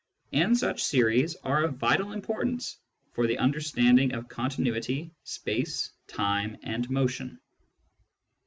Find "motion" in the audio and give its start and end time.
6.89-7.39